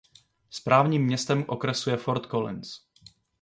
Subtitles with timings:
[0.49, 2.69] Správním městem okresu je Fort Collins.